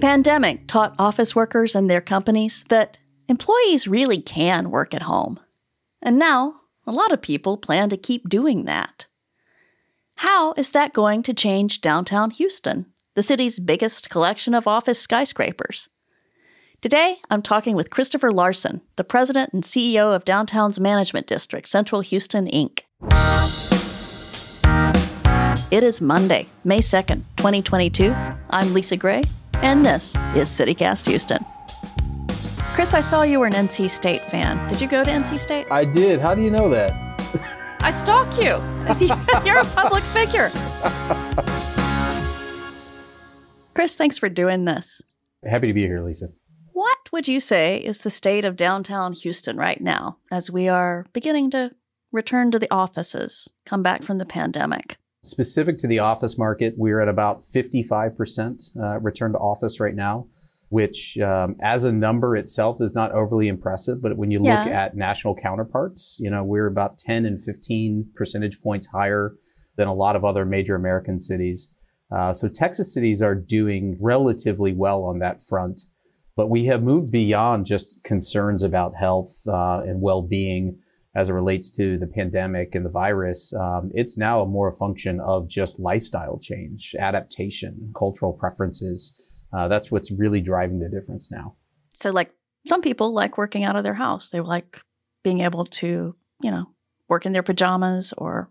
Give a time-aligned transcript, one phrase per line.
[0.00, 2.98] pandemic taught office workers and their companies that
[3.28, 5.38] employees really can work at home.
[6.00, 9.06] And now, a lot of people plan to keep doing that.
[10.16, 15.90] How is that going to change downtown Houston, the city's biggest collection of office skyscrapers?
[16.80, 22.00] Today, I'm talking with Kristopher Larson, the president and CEO of Downtown's Management District, Central
[22.00, 22.80] Houston, Inc.
[25.70, 28.14] It is Monday, May 2nd, 2022.
[28.48, 29.22] I'm Lisa Gray,
[29.62, 31.44] and this is CityCast Houston.
[32.74, 34.68] Chris, I saw you were an NC State fan.
[34.68, 35.66] Did you go to NC State?
[35.70, 36.20] I did.
[36.20, 36.92] How do you know that?
[37.80, 38.58] I stalk you.
[39.44, 40.50] You're a public figure.
[43.74, 45.02] Chris, thanks for doing this.
[45.44, 46.28] Happy to be here, Lisa.
[46.72, 51.06] What would you say is the state of downtown Houston right now as we are
[51.12, 51.72] beginning to
[52.12, 54.96] return to the offices, come back from the pandemic?
[55.30, 60.28] Specific to the office market, we're at about 55% uh, return to office right now,
[60.70, 64.00] which um, as a number itself is not overly impressive.
[64.00, 64.60] But when you Yeah.
[64.64, 69.34] look at national counterparts, you know, we're about 10 and 15 percentage points higher
[69.76, 71.74] than a lot of other major American cities.
[72.10, 75.82] Uh, so Texas cities are doing relatively well on that front.
[76.34, 80.78] But we have moved beyond just concerns about health uh, and well-being
[81.14, 83.52] as it relates to the pandemic and the virus.
[83.54, 89.20] Um, it's now more a function of just lifestyle change, adaptation, cultural preferences.
[89.52, 91.56] Uh, that's what's really driving the difference now.
[91.92, 92.32] So, like,
[92.66, 94.30] some people like working out of their house.
[94.30, 94.82] They like
[95.24, 96.66] being able to, you know,
[97.08, 98.50] work in their pajamas or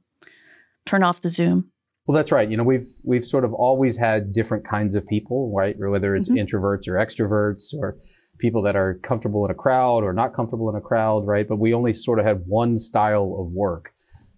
[0.86, 1.72] turn off the Zoom.
[2.10, 2.50] Well, that's right.
[2.50, 5.76] You know, we've we've sort of always had different kinds of people, right?
[5.78, 6.40] Whether it's Mhm.
[6.40, 8.00] introverts or extroverts, or
[8.40, 11.48] people that are comfortable in a crowd or not comfortable in a crowd, right?
[11.48, 13.92] But we only sort of had one style of work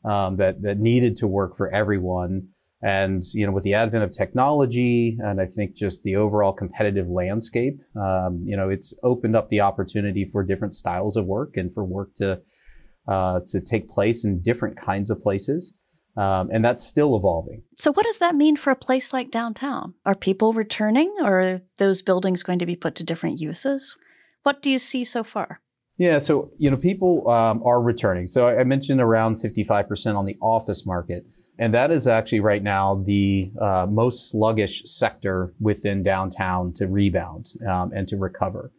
[0.03, 2.49] um, that that needed to work for everyone.
[2.83, 7.07] And you know, with the advent of technology, and I think just the overall competitive
[7.07, 11.73] landscape, um, you know, it's opened up the opportunity for different styles of work and
[11.73, 12.41] for work to
[13.07, 15.77] uh, to take place in different kinds of places.
[16.17, 17.63] Um, and that's still evolving.
[17.79, 19.93] So, what does that mean for a place like downtown?
[20.05, 23.95] Are people returning or are those buildings going to be put to different uses?
[24.43, 25.61] What do you see so far?
[25.97, 28.25] Yeah, so you know, people um, are returning.
[28.25, 31.25] So I mentioned around 55% on the office market,
[31.59, 37.49] and that is actually right now the uh, most sluggish sector within downtown to rebound
[37.69, 38.71] um, and to recover.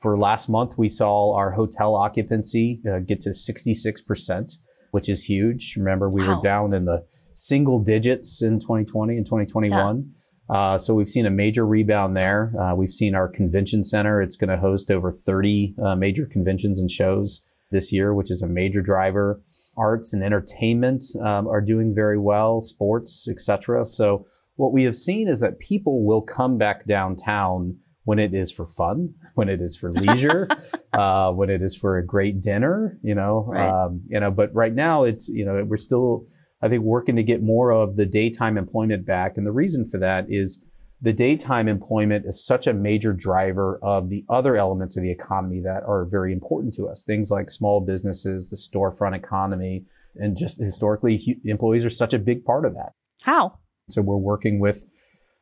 [0.00, 4.52] For last month, we saw our hotel occupancy uh, get to 66%,
[4.90, 5.74] which is huge.
[5.76, 6.36] Remember, we Wow.
[6.36, 10.10] were down in the single digits in 2020 and 2021.
[10.48, 12.52] Uh, so we've seen a major rebound there.
[12.58, 14.20] Uh, we've seen our convention center.
[14.20, 18.42] It's going to host over 30 uh, major conventions and shows this year, which is
[18.42, 19.42] a major driver.
[19.76, 23.84] Arts and entertainment um, are doing very well, sports, etc.
[23.84, 24.26] So
[24.56, 28.66] what we have seen is that people will come back downtown when it is for
[28.66, 30.48] fun, when it is for leisure,
[30.92, 33.68] uh, when it is for a great dinner, you know, Right.
[33.68, 34.30] um, you know.
[34.30, 36.26] But right now, it's you know we're still
[36.62, 39.36] I think working to get more of the daytime employment back.
[39.38, 40.66] And the reason for that is
[41.02, 45.62] the daytime employment is such a major driver of the other elements of the economy
[45.62, 47.02] that are very important to us.
[47.02, 49.86] Things like small businesses, the storefront economy,
[50.16, 52.92] and just historically, employees are such a big part of that.
[53.22, 53.60] How?
[53.88, 54.84] So we're working with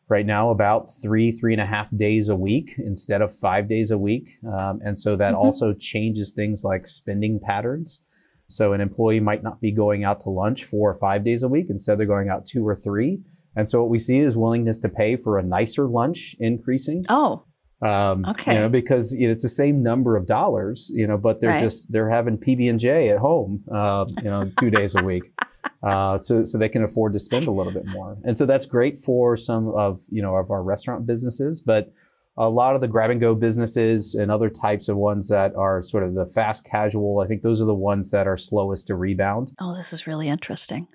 [0.09, 3.91] right now about three, three and a half days a week instead of five days
[3.91, 4.37] a week.
[4.47, 5.39] Um, and so that Mhm.
[5.39, 8.01] also changes things like spending patterns.
[8.49, 11.49] So an employee might not be going out to lunch four or five days a
[11.49, 11.67] week.
[11.69, 13.21] Instead, they're going out two or three.
[13.55, 17.05] And so what we see is willingness to pay for a nicer lunch increasing.
[17.09, 17.43] Oh,
[17.81, 18.55] Um, Okay.
[18.55, 21.51] You know, because you know, it's the same number of dollars, you know, but they're
[21.51, 21.61] Right.
[21.61, 25.23] just they're having PB and J at home, uh, you know, two days a week,
[25.83, 28.66] uh, so so they can afford to spend a little bit more, and so that's
[28.66, 31.93] great for some of you know of our restaurant businesses, but
[32.37, 35.83] a lot of the grab and go businesses and other types of ones that are
[35.83, 38.94] sort of the fast casual, I think those are the ones that are slowest to
[38.94, 39.53] rebound.
[39.61, 40.87] oh, this is really interesting.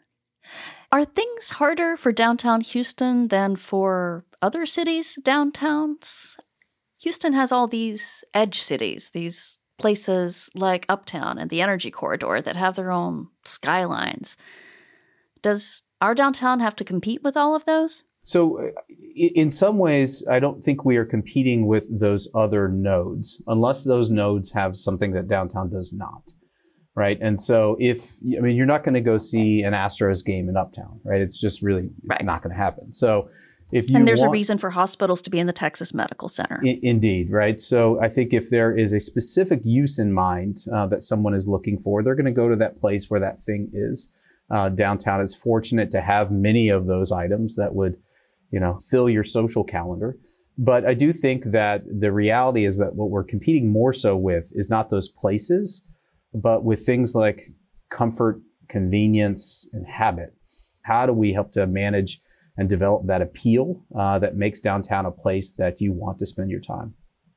[0.91, 6.37] Are things harder for downtown Houston than for other cities' downtowns?
[6.99, 12.55] Houston has all these edge cities, these places like Uptown and the Energy Corridor that
[12.55, 14.37] have their own skylines.
[15.43, 18.03] Does our downtown have to compete with all of those?
[18.23, 18.71] So, uh,
[19.15, 24.09] in some ways, I don't think we are competing with those other nodes unless those
[24.09, 26.31] nodes have something that downtown does not.
[26.95, 27.17] Right.
[27.21, 30.55] And so, if, I mean, you're not going to go see an Astros game in
[30.55, 31.21] Uptown, right?
[31.21, 32.23] It's just really, it's Right.
[32.23, 32.93] not going to happen.
[32.93, 33.29] So,
[33.71, 36.29] if you and there's want, a reason for hospitals to be in the Texas Medical
[36.29, 36.61] Center.
[36.63, 37.59] I- indeed, right?
[37.59, 41.47] So I think if there is a specific use in mind uh, that someone is
[41.47, 44.13] looking for, they're going to go to that place where that thing is.
[44.51, 47.97] Uh, downtown is fortunate to have many of those items that would,
[48.51, 50.17] you know, fill your social calendar.
[50.57, 54.51] But I do think that the reality is that what we're competing more so with
[54.53, 55.89] is not those places,
[56.33, 57.41] but with things like
[57.89, 60.35] comfort, convenience, and habit.
[60.83, 62.19] How do we help to manage
[62.57, 66.51] and develop that appeal uh, that makes downtown a place that you want to spend
[66.51, 66.93] your time?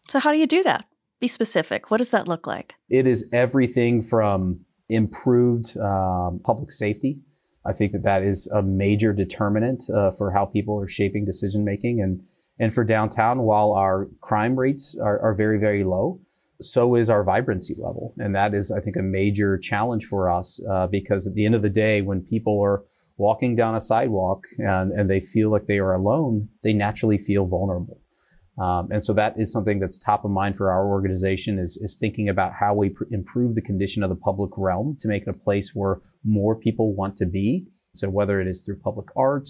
[0.09, 0.85] So, how do you do that?
[1.21, 1.91] Be specific.
[1.91, 2.75] What does that look like?
[2.91, 7.21] It is everything from improved um, public safety.
[7.65, 11.65] I think that that is a major determinant uh, for how people are shaping decision
[11.65, 12.01] making.
[12.01, 12.23] And,
[12.59, 16.21] and for downtown, while our crime rates are, are very, very low,
[16.61, 18.15] so is our vibrancy level.
[18.19, 21.55] And that is, I think, a major challenge for us uh, because at the end
[21.55, 22.85] of the day, when people are
[23.19, 27.47] walking down a sidewalk and, and they feel like they are alone, they naturally feel
[27.47, 28.01] vulnerable.
[28.59, 31.97] Um, and so that is something that's top of mind for our organization is, is
[32.01, 35.29] thinking about how we pr- improve the condition of the public realm to make it
[35.29, 37.67] a place where more people want to be.
[37.93, 39.49] So whether it is through public art,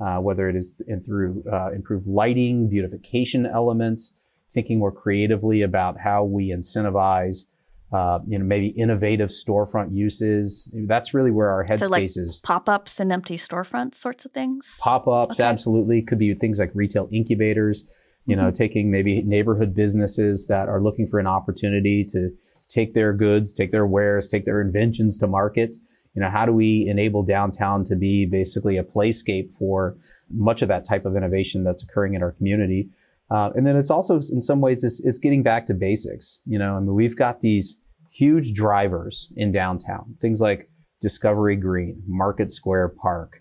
[0.00, 4.18] uh, whether it is th- through uh, improved lighting, beautification elements,
[4.52, 7.50] thinking more creatively about how we incentivize
[7.92, 10.74] uh, you know, maybe innovative storefront uses.
[10.88, 12.42] That's really where our headspace so like is.
[12.44, 14.76] Pop-ups and empty storefront sorts of things.
[14.80, 15.48] Pop-ups, okay.
[15.48, 18.52] absolutely, could be things like retail incubators you know, mm-hmm.
[18.52, 22.30] taking maybe neighborhood businesses that are looking for an opportunity to
[22.68, 25.76] take their goods, take their wares, take their inventions to market.
[26.14, 29.96] You know, how do we enable downtown to be basically a playscape for
[30.30, 32.88] much of that type of innovation that's occurring in our community?
[33.30, 36.42] Uh, and then it's also, in some ways, it's, it's getting back to basics.
[36.46, 40.70] You know, I mean, we've got these huge drivers in downtown, things like
[41.00, 43.40] Discovery Green, Market Square Park,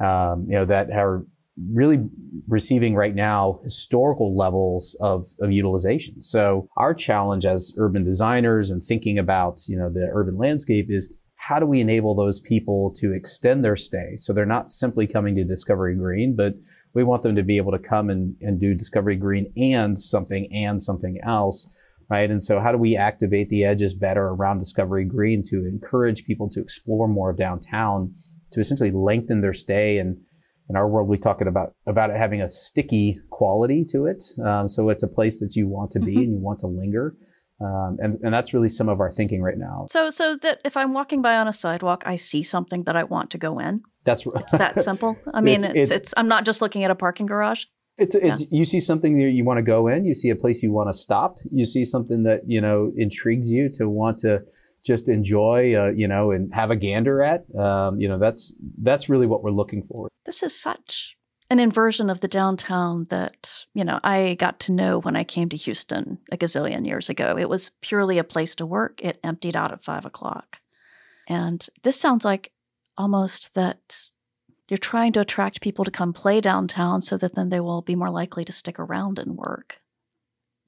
[0.00, 1.24] um, you know, that are
[1.72, 2.08] really
[2.46, 6.22] receiving right now historical levels of, of utilization.
[6.22, 11.14] So our challenge as urban designers and thinking about, you know, the urban landscape is
[11.36, 14.16] how do we enable those people to extend their stay?
[14.16, 16.54] So they're not simply coming to Discovery Green, but
[16.94, 20.48] we want them to be able to come and, and do Discovery Green and something
[20.52, 21.74] and something else.
[22.10, 22.30] Right.
[22.30, 26.48] And so how do we activate the edges better around Discovery Green to encourage people
[26.50, 28.14] to explore more of downtown
[28.52, 30.18] to essentially lengthen their stay and
[30.68, 34.22] in our world, we talk about about it having a sticky quality to it.
[34.44, 36.20] Um, so it's a place that you want to be mm-hmm.
[36.20, 37.16] and you want to linger.
[37.60, 39.86] Um, and, and that's really some of our thinking right now.
[39.88, 43.02] So, so that if I'm walking by on a sidewalk, I see something that I
[43.02, 43.82] want to go in.
[44.04, 44.42] That's right.
[44.42, 45.18] It's that simple.
[45.34, 47.64] I mean, it's, it's, it's, it's, I'm not just looking at a parking garage.
[47.96, 48.34] It's, yeah.
[48.34, 50.04] it's you see something that you want to go in.
[50.04, 51.38] You see a place you want to stop.
[51.50, 54.42] You see something that you know intrigues you to want to
[54.84, 57.44] just enjoy, uh, you know, and have a gander at.
[57.56, 60.08] Um, you know, that's that's really what we're looking for.
[60.24, 61.16] This is such
[61.50, 65.48] an inversion of the downtown that you know I got to know when I came
[65.50, 67.36] to Houston a gazillion years ago.
[67.38, 69.00] It was purely a place to work.
[69.02, 70.60] It emptied out at five o'clock,
[71.26, 72.52] and this sounds like
[72.96, 74.10] almost that
[74.68, 77.94] you're trying to attract people to come play downtown so that then they will be
[77.94, 79.80] more likely to stick around and work.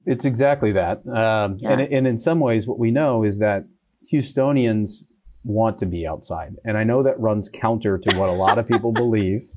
[0.05, 1.05] It's exactly that.
[1.07, 1.71] Um, yeah.
[1.73, 3.65] and, and in some ways, what we know is that
[4.11, 5.03] Houstonians
[5.43, 6.55] want to be outside.
[6.63, 9.41] And I know that runs counter to what a lot of people believe.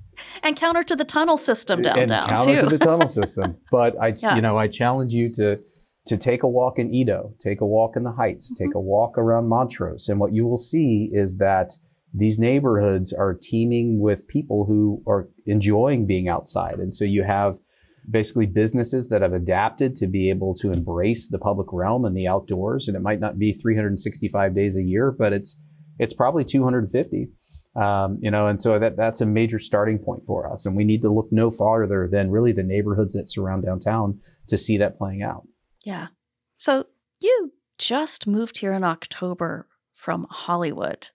[0.44, 2.12] And counter to the tunnel system downtown.
[2.12, 2.68] And counter too.
[2.68, 3.56] to the tunnel system.
[3.72, 4.36] But I yeah.
[4.36, 5.58] you know, I challenge you to
[6.06, 8.64] to take a walk in EaDo, take a walk in the Heights, mm-hmm.
[8.64, 10.08] take a walk around Montrose.
[10.08, 11.72] And what you will see is that
[12.12, 16.78] these neighborhoods are teeming with people who are enjoying being outside.
[16.78, 17.58] And so you have
[18.10, 22.28] basically businesses that have adapted to be able to embrace the public realm and the
[22.28, 22.88] outdoors.
[22.88, 25.64] And it might not be 365 days a year, but it's
[25.98, 27.28] it's probably 250.
[27.76, 30.64] Um, you know, and so that that's a major starting point for us.
[30.64, 34.56] And we need to look no farther than really the neighborhoods that surround downtown to
[34.56, 35.46] see that playing out.
[35.84, 36.08] Yeah.
[36.56, 36.86] So
[37.20, 41.08] you just moved here in October from Hollywood.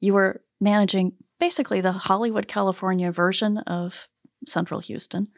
[0.00, 4.08] You were managing basically the Hollywood, California version of
[4.46, 5.28] Central Houston.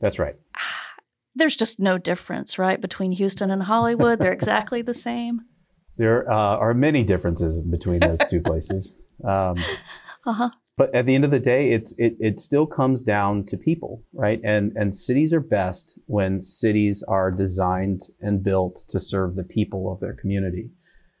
[0.00, 0.36] That's right.
[1.34, 4.18] There's just no difference, right, between Houston and Hollywood.
[4.18, 5.40] They're exactly the same.
[5.96, 8.96] There uh, are many differences between those two places.
[9.22, 9.56] Um,
[10.26, 10.48] uh-huh.
[10.78, 14.02] But at the end of the day, it's it, it still comes down to people,
[14.14, 14.40] right?
[14.42, 19.92] And and cities are best when cities are designed and built to serve the people
[19.92, 20.70] of their community.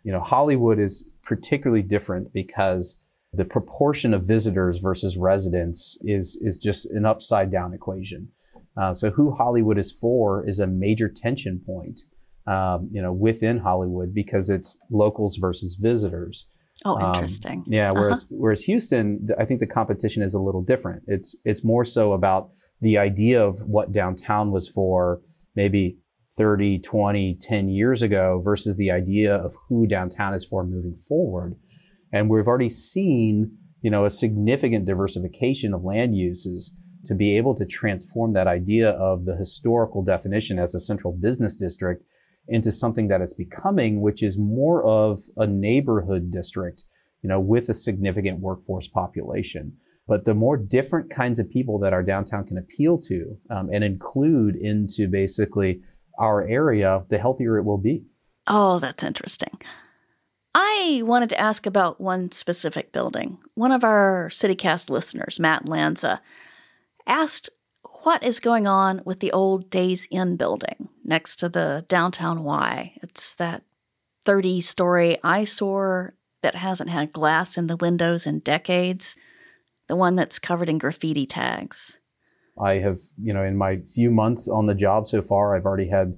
[0.02, 6.56] You know, Hollywood is particularly different because the proportion of visitors versus residents is is
[6.56, 8.30] just an upside down equation.
[8.76, 12.00] Uh, so who Hollywood is for is a major tension point,
[12.46, 16.50] um, you know, within Hollywood because it's locals versus visitors.
[16.84, 17.58] Oh, um, interesting.
[17.58, 17.90] Um, yeah.
[17.90, 18.36] Whereas, uh-huh.
[18.38, 21.02] whereas Houston, I think the competition is a little different.
[21.06, 22.50] It's, it's more so about
[22.80, 25.20] the idea of what downtown was for
[25.54, 25.98] maybe
[26.36, 31.56] 30, 20, 10 years ago versus the idea of who downtown is for moving forward.
[32.12, 37.54] And we've already seen, you know, a significant diversification of land uses to be able
[37.54, 42.04] to transform that idea of the historical definition as a central business district
[42.48, 46.84] into something that it's becoming, which is more of a neighborhood district,
[47.22, 49.72] you know, with a significant workforce population.
[50.08, 53.84] But the more different kinds of people that our downtown can appeal to um, and
[53.84, 55.80] include into basically
[56.18, 58.04] our area, the healthier it will be.
[58.46, 59.60] Oh, that's interesting.
[60.54, 63.38] I wanted to ask about one specific building.
[63.54, 66.20] One of our CityCast listeners, Matt Lanza,
[67.10, 67.50] asked
[68.02, 72.94] what is going on with the old Days Inn building next to the downtown Y.
[73.02, 73.62] It's that
[74.24, 79.16] 30 story eyesore that hasn't had glass in the windows in decades,
[79.88, 81.98] the one that's covered in graffiti tags.
[82.58, 85.88] I have, you know, in my few months on the job so far, I've already
[85.88, 86.14] had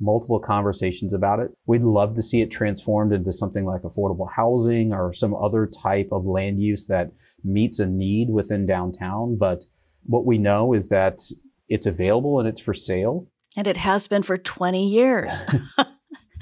[0.00, 1.50] multiple conversations about it.
[1.66, 6.08] We'd love to see it transformed into something like affordable housing or some other type
[6.10, 7.10] of land use that
[7.44, 9.36] meets a need within downtown.
[9.36, 9.64] But
[10.04, 11.20] what we know is that
[11.68, 13.28] it's available and it's for sale.
[13.56, 15.42] And it has been for 20 years.
[15.78, 15.88] and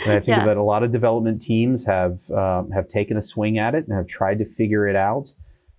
[0.01, 0.45] I think yeah.
[0.45, 3.97] that a lot of development teams have um, have taken a swing at it and
[3.97, 5.29] have tried to figure it out.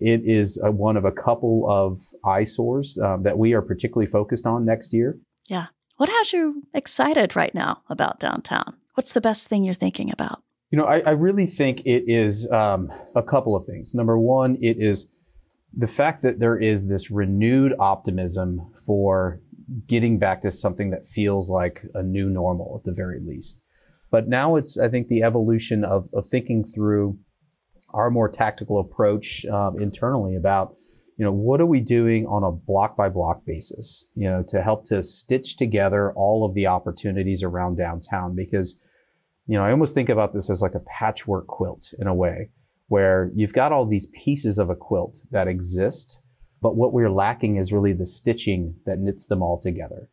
[0.00, 4.46] It is a, one of a couple of eyesores um, that we are particularly focused
[4.46, 5.18] on next year.
[5.46, 5.66] Yeah.
[5.98, 8.76] What has you excited right now about downtown?
[8.94, 10.42] What's the best thing you're thinking about?
[10.70, 13.94] You know, I, I really think it is um, a couple of things.
[13.94, 15.12] Number one, it is
[15.72, 19.40] the fact that there is this renewed optimism for
[19.86, 23.62] getting back to something that feels like a new normal at the very least.
[24.10, 27.18] But now it's, I think, the evolution of, of thinking through
[27.94, 30.74] our more tactical approach um, internally about
[31.20, 34.62] you know, what are we doing on a block by block basis, you know, to
[34.62, 38.34] help to stitch together all of the opportunities around downtown?
[38.34, 38.80] Because,
[39.46, 42.48] you know, I almost think about this as like a patchwork quilt in a way
[42.90, 46.20] where you've got all these pieces of a quilt that exist,
[46.60, 50.08] but what we're lacking is really the stitching that knits them all together.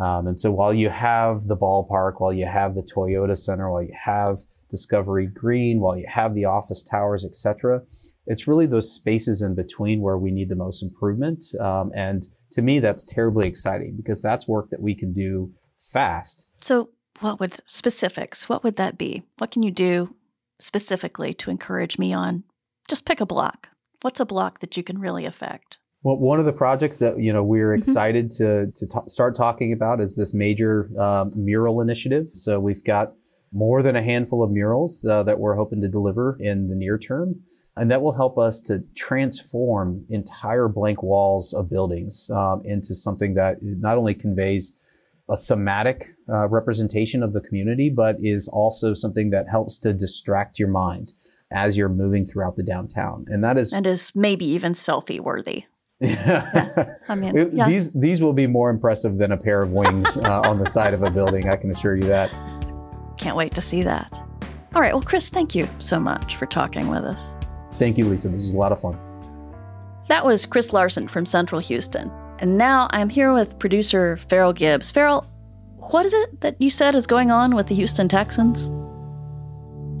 [0.00, 3.82] Um, and so while you have the ballpark, while you have the Toyota Center, while
[3.82, 4.38] you have
[4.70, 7.82] Discovery Green, while you have the office towers, etc.,
[8.26, 11.44] it's really those spaces in between where we need the most improvement.
[11.60, 12.22] Um, and
[12.52, 16.50] to me, that's terribly exciting because that's work that we can do fast.
[16.62, 16.88] So,
[17.20, 18.48] what would specifics?
[18.48, 19.22] What would that be?
[19.36, 20.14] What can you do
[20.62, 22.44] specifically to encourage me on?
[22.88, 23.68] Just pick a block.
[24.00, 25.78] What's a block that you can really affect?
[26.02, 27.78] Well, one of the projects that you know we're mm-hmm.
[27.78, 28.70] excited mm-hmm.
[28.70, 32.30] to to t- start talking about is this major uh, mural initiative.
[32.30, 33.12] So we've got
[33.52, 36.98] more than a handful of murals uh, that we're hoping to deliver in the near
[36.98, 37.42] term.
[37.76, 43.34] And that will help us to transform entire blank walls of buildings um, into something
[43.34, 44.78] that not only conveys
[45.28, 50.58] a thematic uh, representation of the community, but is also something that helps to distract
[50.58, 51.12] your mind
[51.50, 53.24] as you're moving throughout the downtown.
[53.28, 55.64] And that is and is maybe even selfie worthy.
[56.00, 56.96] yeah.
[57.08, 57.68] I mean, yeah.
[57.68, 60.94] these these will be more impressive than a pair of wings uh, on the side
[60.94, 61.48] of a building.
[61.48, 62.30] I can assure you that.
[63.18, 64.12] Can't wait to see that.
[64.74, 64.92] All right.
[64.92, 67.36] Well, Chris, thank you so much for talking with us.
[67.74, 68.28] Thank you, Lisa.
[68.28, 68.98] This was a lot of fun.
[70.08, 72.10] That was Chris Larson from Central Houston.
[72.42, 74.90] And now I'm here with producer Farrell Gibbs.
[74.90, 75.22] Farrell,
[75.76, 78.68] what is it that you said is going on with the Houston Texans?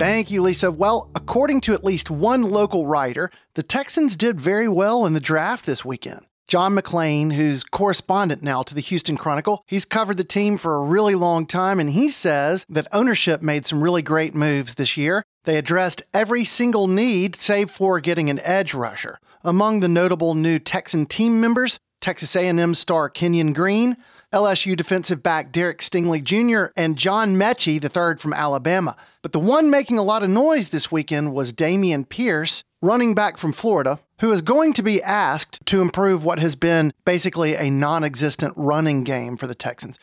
[0.00, 0.72] Thank you, Lisa.
[0.72, 5.20] Well, according to at least one local writer, the Texans did very well in the
[5.20, 6.26] draft this weekend.
[6.48, 10.84] John McClain, who's correspondent now to the Houston Chronicle, he's covered the team for a
[10.84, 15.22] really long time, and he says that ownership made some really great moves this year.
[15.44, 19.20] They addressed every single need save for getting an edge rusher.
[19.44, 23.96] Among the notable new Texan team members, Texas A&M star Kenyon Green,
[24.32, 28.96] LSU defensive back Derek Stingley Jr., and John Metchie, the third from Alabama.
[29.22, 33.36] But the one making a lot of noise this weekend was Dameon Pierce, running back
[33.36, 37.70] from Florida, who is going to be asked to improve what has been basically a
[37.70, 39.98] non existent running game for the Texans.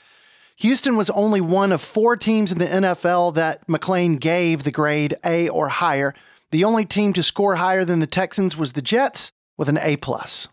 [0.58, 5.16] Houston was only one of four teams in the NFL that McClain gave the grade
[5.26, 6.14] A or higher.
[6.52, 9.98] The only team to score higher than the Texans was the Jets with an A
[9.98, 10.48] plus.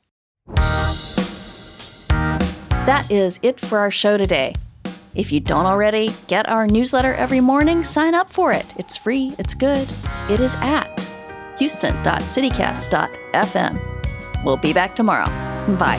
[2.87, 4.55] That is it for our show today.
[5.17, 8.65] If you don't already get our newsletter every morning, sign up for it.
[8.77, 9.91] It's free, it's good.
[10.31, 10.87] It is at
[11.59, 14.45] houston.citycast.fm.
[14.45, 15.27] We'll be back tomorrow.
[15.77, 15.99] Bye.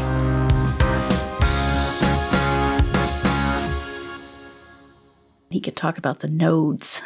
[5.50, 7.02] He could talk about the nodes.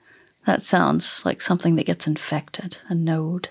[0.44, 3.50] that sounds like something that gets infected, a node.